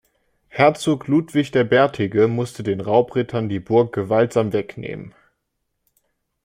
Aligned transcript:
Herzog 0.47 1.07
Ludwig 1.07 1.51
der 1.51 1.63
Bärtige 1.63 2.27
musste 2.27 2.63
den 2.63 2.81
„Raubrittern“ 2.81 3.49
die 3.49 3.59
Burg 3.59 3.93
gewaltsam 3.93 4.51
wegnehmen. 4.51 5.13